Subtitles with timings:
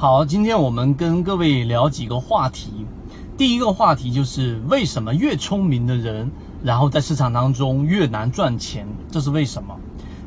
[0.00, 2.86] 好，今天我们跟各位聊几个话题。
[3.36, 6.30] 第一个话题就是为什么越聪明的人，
[6.62, 9.74] 然后在市场当中越难赚钱，这是为什么？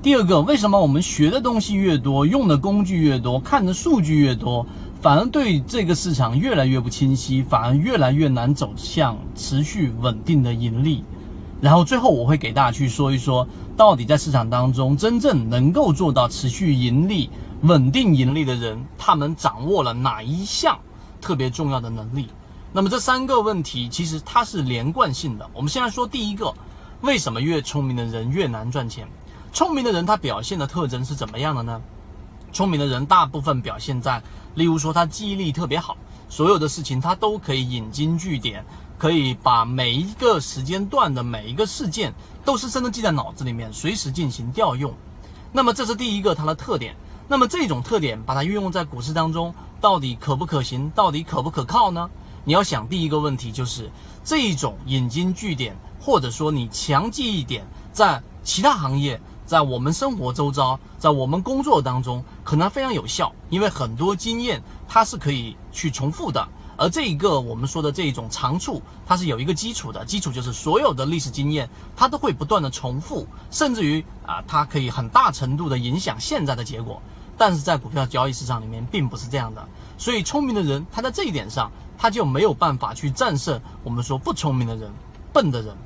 [0.04, 4.66] 第二个，为什么我们学的东西越多，用的工具越多，看的数据越多，
[5.00, 11.02] 反而对这个市场越来越不清晰，反而越来越难走向持续稳定的盈利？
[11.62, 17.30] 然后最后我会给大家去说一说，到底在市场当中真正能够做到持续盈利、
[17.62, 20.80] 稳定盈利的人，他们掌握了哪一项
[21.22, 22.28] 特别重要的能力？
[22.74, 25.48] 那么这三个问题其实它是连贯性的。
[25.54, 26.52] 我们先来说第一个，
[27.02, 29.08] 为什么越聪明的人越难赚钱？
[29.54, 31.80] 聪明的人他表现的特征是怎么样的呢？
[32.52, 34.24] 聪明的人大部分表现在，
[34.56, 35.96] 例如说他记忆力特别好，
[36.28, 38.66] 所有的事情他都可以引经据典。
[39.02, 42.14] 可以把每一个时间段的每一个事件
[42.46, 44.94] 都是真的记在脑子里面，随时进行调用。
[45.52, 46.96] 那么这是第一个它的特点。
[47.28, 50.88] 那么这种特点把它运用在股市当中，到底可不可行？
[50.92, 52.08] 到底可不可靠呢？
[52.44, 53.90] 你要想第一个问题就是
[54.24, 66.48] 这一种引经据典，或者说你强记忆点，在其他行业，在我们生活周遭，在我们工作当中可能非常有效，因为很多经验它是可以去重复的。
[66.82, 77.00] 而这一个我们说的这一种长处，它是有一个基础的，基础就是所有的历史经验，它都会不断的重复，甚至于啊，它可以很大程度的影响现在的结果。
[77.38, 79.64] 但是在股票交易市场里面，并不是这样的。
[79.96, 84.92] 所以聪明的人，他在这一点上，他就没有办法去战胜我们说不聪明的人、
[85.32, 85.78] 笨的人。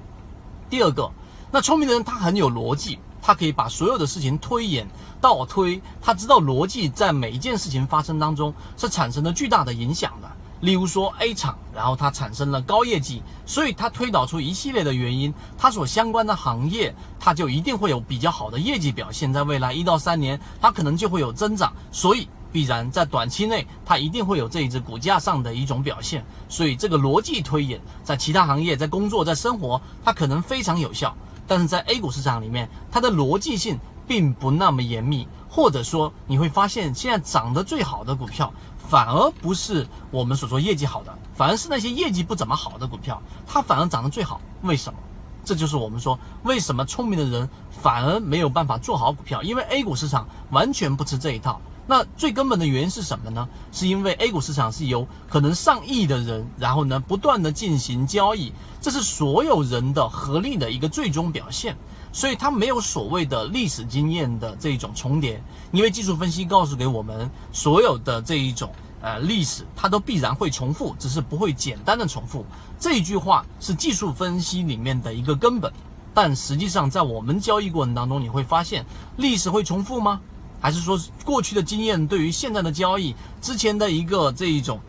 [0.70, 1.12] 第二个，
[1.52, 4.88] 那聪明的人他很有逻辑，他可以把所有的事情推演
[5.20, 10.32] 倒推，他知道逻辑在每一件事情发生当中是产生了巨大的影响的。
[10.61, 26.26] 例如说 A 厂，然后它产生了高业绩，所以它推导出一系列的原因，它所相关的行业，它就一定会有比较好的业绩表现，在未来一到三年，它可能就会有增长，所以必然在短期内，它一定会有这一只股价上的一种表现。
[26.48, 33.77] 所以这个逻辑推演，在其他行业，在工作，在生活，它可能非常有效，但是在 A 股市场里面，它的逻辑性
[34.08, 38.52] 并不那么严密，或者说你会发现，现在涨得最好的股票。
[38.90, 44.40] 反而不是我们所说业绩好的，反而是那些业绩不怎么好的股票，它反而涨得最好。
[44.62, 45.00] 为什么？
[45.44, 51.62] 这就是我们说为什么聪明的人反而没有办法做好股票，因为 A 股市场完全不吃这一套。
[51.88, 53.48] 那最根本的原因是什么呢？
[53.72, 61.78] 是因为 A 股市场是由可能上亿的人，然后呢不断的进行交易，这是所有人的合力的一个最终表现。
[62.15, 65.43] 所以它没有所谓的历史经验的这一种重叠，
[65.73, 68.71] 因为技术分析告诉给我们，所有的这一种
[69.02, 72.45] 呃历史，它都必然会重复，只是不会简单的重复。
[72.80, 75.70] 这一句话是技术分析里面的一个根本，
[76.14, 78.86] 但实际上在我们交易过程当中，你会发现
[79.17, 80.21] 历史会重复吗？
[80.61, 84.80] 还是说过去的经验对于现在的交易之前的一个这一种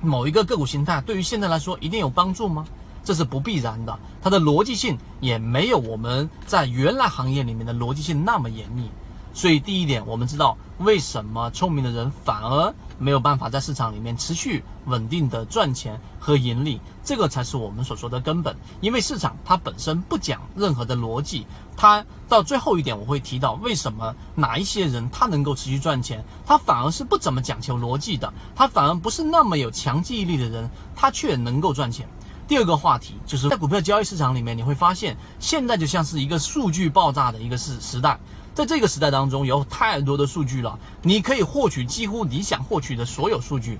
[0.00, 2.64] 某一个个股形态，对于现在来说一定有帮助吗？
[3.10, 8.88] 这是不必然的，它的逻辑性也没有我们在原来行业里面的逻辑性那么严密。
[9.34, 18.54] 所以第一点，我们知道为什么聪明的人反而没有办法在市场里面持续稳定的赚钱和盈利，这个才是我们所说的根本。
[18.80, 21.44] 因为市场它本身不讲任何的逻辑，
[21.76, 32.08] 它到最后一点我会提到为什么哪一些人他能够持续赚钱，他反而是不怎么讲求逻辑的，他反而不是那么有强记忆力的人，他却能够赚钱。
[32.50, 38.18] 第二个话题就是在股票交易市场里面，你会发现现在就像是一个数据爆炸的一个时时代，
[38.52, 43.78] 在这个时代当中，有太多的数据了，你可以获取几乎你想获取的所有数据，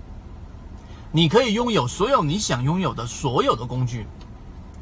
[1.10, 4.06] 你可以拥有所有你想拥有的所有的工具，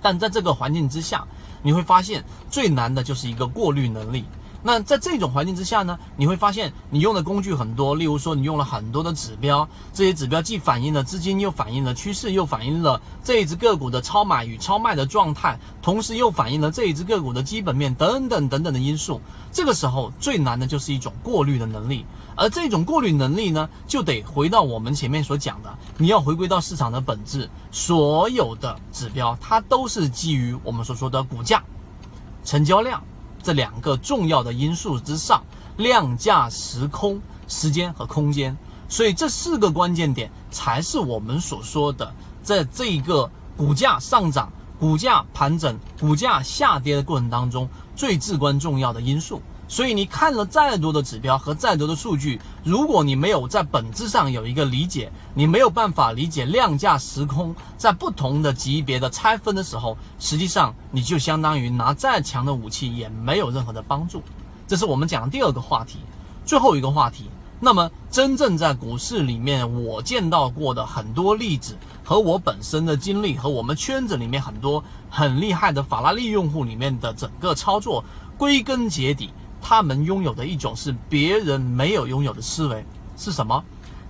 [0.03, 1.27] 但在这个环境之下，
[1.63, 4.27] 你会发现最难的就是一个过滤能力。
[4.63, 19.21] 那在这种环境之下呢，你会发现你用的工具很多，例如说你用了很多的指标，这些指标既反映了资金，又反映了趋势，又反映了这一只个股的超买与超卖的状态，同时又反映了这一只个股的基本面等等等等的因素。
[19.53, 22.05] 这个时候最难的就是一种过滤的能力，
[22.35, 31.63] 而这种过滤能力呢，就得回到我们前面所讲的，你要回归到市场的本质，所有的指标它都是基于我们所说的股价、
[32.45, 33.01] 成交量。
[33.49, 35.43] 这两个重要的因素之上，
[35.79, 38.55] 量价时空、时间和空间，
[38.91, 42.13] 所以这四个关键点才是我们所说的，
[42.43, 47.67] 在这一个股价上涨、股价盘整、股价下跌的过程当中
[47.97, 49.41] 最至关重要的因素。
[49.69, 64.23] 所以你看了再多的指标和再多的数据，如果你没有在本质上有一个理解，你没有办法理解量价时空在不同的级别的拆分的时候，实际上你就相当于拿再强的武器也没有任何的帮助。
[64.67, 65.99] 这是我们讲的第二个话题，
[66.47, 67.25] 最后一个话题，
[67.61, 78.05] 那么，真正在股市里面，我见到过的很多例子，和我本身的经历，和我们圈子里面很多很厉害的法拉利用户里面的整个操作，
[78.37, 79.31] 归根结底，
[79.69, 82.83] 他们拥有的一种是别人没有拥有的思维，
[83.19, 83.63] 是什么？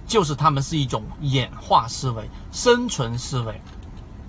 [0.06, 3.60] 就是他们是一种演化思维、生存思维。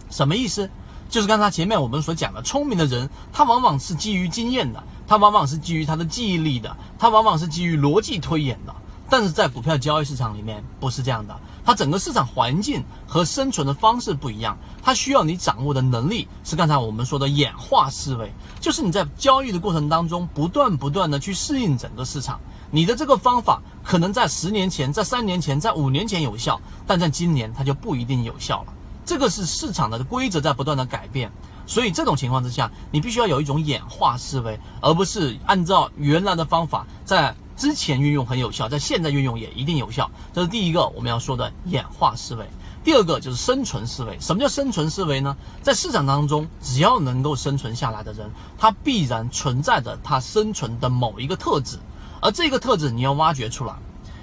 [0.10, 0.68] 什么意思？
[1.08, 8.76] 就是刚才前面我们所讲的，聪明的人，他往往是基于经验的，他往往是基于他的记忆力的，他往往是基于逻辑推演的。
[9.10, 11.36] 但是在股票交易市场里面不是这样的，
[11.66, 22.40] 它整个市场环境和生存的方式不一样，它需要你掌握的能力是刚才我们说的演化思维，就是你在交易的过程当中不断不断的去适应整个市场。
[22.70, 28.74] 你的这个方法可能在十年前、在三年前、在五年前有效，但在今年它就不一定有效了。
[29.06, 31.32] 这个是市场的规则在不断的改变，
[31.66, 37.36] 所以这种情况之下，你必须要有一种演化思维，而不是按照原来的方法在。
[37.60, 42.50] 之前运用很有效，在现在运用也一定有效，这是第一个我们要说的演化思维。
[42.86, 44.18] 第二个就是生存思维。
[44.22, 45.36] 什么叫生存思维呢？
[45.62, 51.78] 在市场当中，只要能够生存下来的人，他必然存在着他生存的某一个特质，
[52.22, 53.76] 而这个特质你要挖掘出来。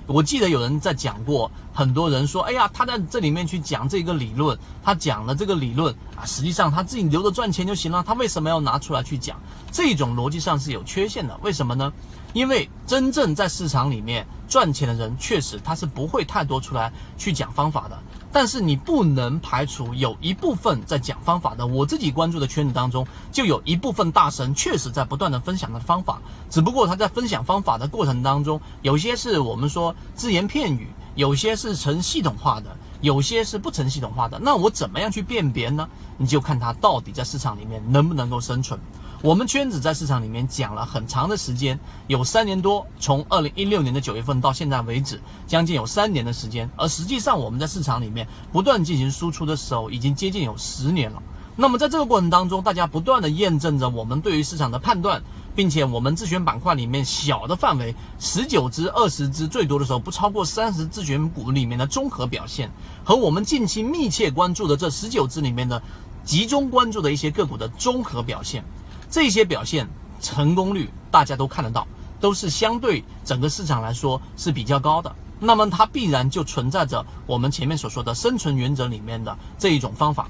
[0.06, 9.38] 我记得有人在讲过，很多人说，哎呀，他在这里面去讲这个理论，他讲了这个理论啊，实际上他自己留着赚钱就行了，他为什么要拿出来去讲？
[9.70, 11.38] 这种逻辑上是有缺陷的。
[11.42, 11.92] 为什么呢？
[12.36, 17.98] 因为真正在市场里面赚钱的人，确实他是不会太多出来去讲方法的。
[18.30, 26.20] 但是你不能排除有一部分在讲方法的，我自己关注的圈子当中，就有一部分大神确实在不断的分享的方法。
[26.50, 34.38] 只不过他在分享方法的过程当中，有些是我们说只言片语，有些是成系统化的，有些是不成系统化的。
[34.38, 35.88] 那我怎么样去辨别呢？
[36.18, 38.78] 你就看他到底在市场里面能不能够生存。
[39.22, 46.70] 我们圈子在市场里面讲了很长的时间，有三年多，从二零一六年的九月份到现在为止，将近有三年的时间。
[46.76, 51.22] 而实际上我们在市场里面不断进行输出的时候，已经接近有十年了。
[51.56, 55.22] 那么在这个过程当中，大家不断的验证着我们对于市场的判断，
[55.54, 62.70] 并且我们自选板块里面小的范围，十九只、二十只，最多的时候不超过三十自选股里面的综合表现，
[63.02, 65.82] 和我们近期密切关注的这十九只里面的
[66.22, 68.62] 集中关注的一些个股的综合表现。
[69.10, 69.88] 这些表现
[70.20, 71.86] 成功率大家都看得到，
[72.20, 75.14] 都是相对整个市场来说是比较高的。
[75.38, 80.28] 那么它必然就存在着我们前面所说的生存原则里面的这一种方法。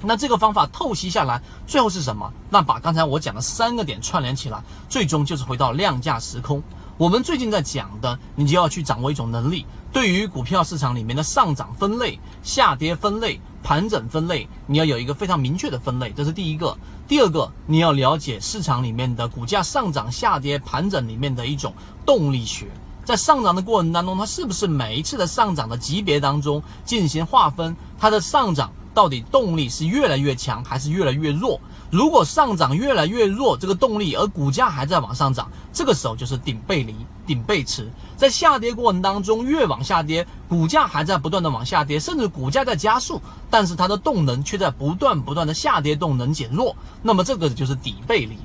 [0.00, 2.32] 那这个方法透析下来，最后是什么？
[2.50, 6.62] 那把刚才我讲的三个点串联起来，最终就是回到量价时空。
[6.98, 13.40] 我们最近在讲的，你就要去掌握一种能力，对于股票市场里面的上涨分类、下跌分类。
[13.62, 16.76] 盘整分类，你要有一个非常明确的分类，这是第一个。
[17.06, 21.74] 第二个，你要了解市场里面的股价上涨、下跌、盘整里面的一种
[22.06, 22.66] 动力学，
[23.04, 31.60] 在上涨的过程当中，它是不是每一次的上涨的级别当中进行划分，它的上涨到底动力是越来越强还是越来越弱？
[31.88, 36.92] 如果上涨越来越弱，这个动力，而股价还在往上涨，这个时候就是顶背离、
[37.24, 37.88] 顶背驰。
[38.16, 48.36] 在下跌过程当中，越往下跌，股价还在不断的往下跌，甚至股价在加速，但是它的动能却在不断不断的下跌，动能减弱，那么这个就是底背离。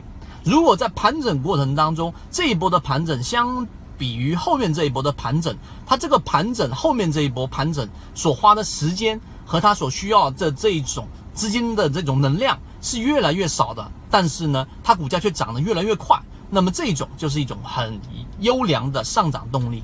[0.44, 3.68] 如果在盘整过程当中，这一波的盘整相
[3.98, 5.58] 比于后面这一波的盘整，
[5.88, 9.20] 它这个盘整后面这一波盘整所花的时间
[9.54, 12.58] 和它所需要的这一种资金的这种能量。
[12.82, 16.20] 是越来越少的，但是呢，它股价却涨得越来越快。
[16.50, 17.98] 那么这种就是一种很
[18.40, 19.82] 优良的上涨动力。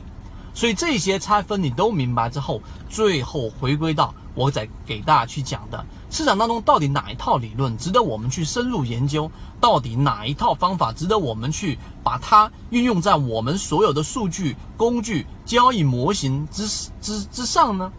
[0.54, 9.32] 所以这些拆分你都明白之后，最后回归到我在给大家去讲的市场当中，到底哪一套理论值得我们去深入研究？
[9.62, 16.68] 到底哪一套方法值得我们去把它运用在我们所有的数据、工具、交易模型之
[17.00, 17.90] 之之上呢？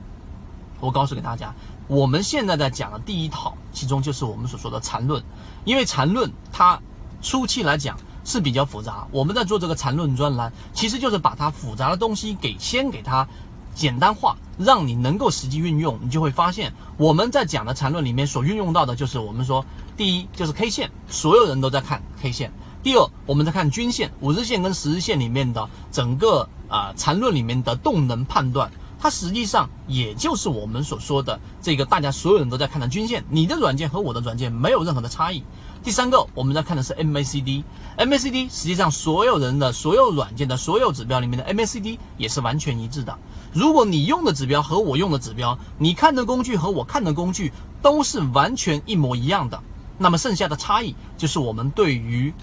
[0.80, 1.54] 我告诉给大家。
[1.86, 5.22] 我们现在在讲的第一套，其中就是我们所说的缠论，
[5.64, 6.80] 因为缠论它
[7.20, 9.06] 初期来讲是比较复杂。
[9.10, 13.26] 我们在做这个缠论专栏，其实就是把它复杂的东西给先给它
[13.74, 15.98] 简单化，让你能够实际运用。
[16.00, 19.64] 你就会发现，我们在讲的缠论里面所运用到的就是我们说，
[19.96, 22.50] 第一就是 K 线，所有人都在看 K 线；
[22.84, 28.70] 第二，我们在看均线，五日线跟十日线里面的整个啊缠论里面的动能判断。
[29.02, 33.24] 它实际上也就是我们所说的这个，大家所有人都在看的均线。
[33.30, 35.42] 你的软件和我的软件没有任何的差异。
[35.82, 43.18] 第三个，我们在看的是 MACD，MACD 实际上所有人的所有软件的所有指标里面的 MACD 也是完全一致的。
[43.54, 49.58] 如果你用的指标和我用的指标，你看的工具和我看的工具都是完全一模一样的，
[49.96, 52.34] 那么剩下的差异就是我们对于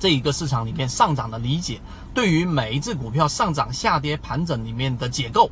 [0.00, 1.80] 这一个市场里面上涨的理解，
[2.12, 5.48] 对于每一只股票上涨、下跌、盘整里面的解构，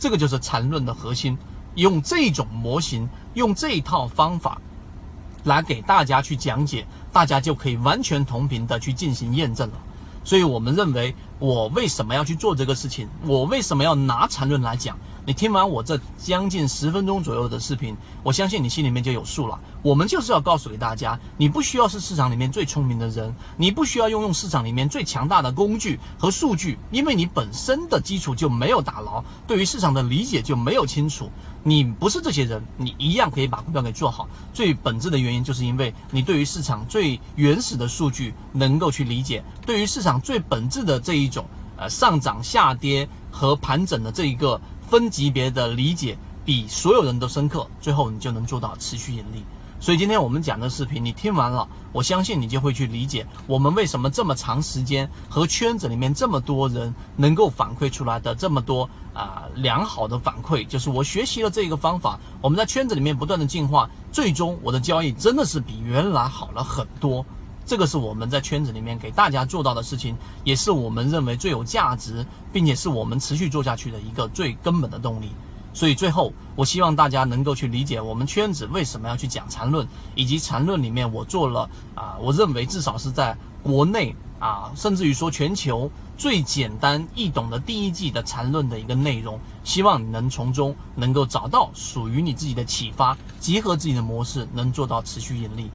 [0.00, 1.38] 这个就是缠论的核心。
[1.76, 4.60] 用这种模型，用这一套方法
[5.44, 9.76] 来给大家去讲解，大家就可以完全同频的去进行验证了。
[10.24, 13.08] 所以我们认为，我为什么要去做这个事情？
[13.24, 14.98] 我为什么要拿缠论来讲？
[15.26, 19.58] 你听完我这将近十分钟左右的视频，我相信你心里面就有数了。
[19.82, 31.30] 我们就是要告诉给大家，你不需要是市场里面最聪明的人，你不需要拥有市场里面最强大的工具和数据，因为你本身的基础就没有打牢，对于市场的理解就没有清楚。
[31.62, 34.26] 你不是这些人，你一样可以把股票给做好。
[34.54, 41.46] 最本质的原因就是因为你对于市场最原始的数据能够去理解，对于市场最本质的这一种
[41.76, 44.58] 呃上涨、下跌和盘整的这一个。
[44.90, 49.44] 分级别的理解比所有人都深刻，最后你就能做到持续盈利。
[49.78, 67.24] 所以今天我们讲的视频，你听完了，我相信你就会去理解我们为什么这么长时间和圈子里面这么多人能够反馈出来的这么多啊良好的反馈，就是我学习了这个方法，我们在圈子里面不断的进化，最终我的交易真的是比原来好了很多。
[67.70, 75.30] 这个是我们在圈子里面给大家做到的事情，也是我们认为最有价值，并且是我们持续做下去的一个最根本的动力。
[75.72, 79.86] 所以最后，我希望大家能够去理解我们圈子为什么要去讲缠论，
[80.16, 89.38] 以及缠论里面我做了啊，我认为至少是在国内啊，甚至于说全球最简单易懂的第一季的缠论的一个内容。
[89.62, 95.68] 希望你能从中能够找到属于你自己的启发，结合自己的模式，能做到持续盈利。